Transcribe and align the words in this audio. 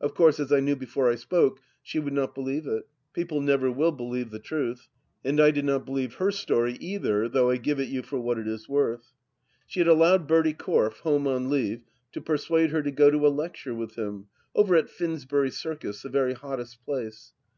Of 0.00 0.14
course, 0.14 0.40
as 0.40 0.50
I 0.50 0.60
knew 0.60 0.76
before 0.76 1.10
I 1.10 1.14
spoke, 1.16 1.60
she 1.82 1.98
would 1.98 2.14
not 2.14 2.34
believe 2.34 2.66
it; 2.66 2.88
people 3.12 3.42
never 3.42 3.70
will 3.70 3.92
believe 3.92 4.30
the 4.30 4.38
truth.... 4.38 4.88
And 5.22 5.38
I 5.38 5.50
did 5.50 5.66
not 5.66 5.84
believe 5.84 6.14
her 6.14 6.30
story 6.30 6.78
either, 6.80 7.28
though 7.28 7.50
I 7.50 7.58
give 7.58 7.78
it 7.78 7.90
you 7.90 8.00
for 8.00 8.18
what 8.18 8.38
it 8.38 8.48
is 8.48 8.66
worth. 8.66 9.12
She 9.66 9.80
had 9.80 9.86
allowed 9.86 10.26
Bertie 10.26 10.54
Corfe, 10.54 11.00
home 11.00 11.26
on 11.26 11.50
leave, 11.50 11.82
to 12.12 12.22
persuade 12.22 12.70
her 12.70 12.80
to 12.82 12.90
go 12.90 13.10
to 13.10 13.26
a 13.26 13.28
lecture 13.28 13.74
with 13.74 13.94
him, 13.96 14.28
over 14.54 14.74
at 14.74 14.88
Finsbury 14.88 15.50
Circus, 15.50 16.00
the 16.00 16.08
very 16.08 16.32
hottest 16.32 16.82
place. 16.86 17.34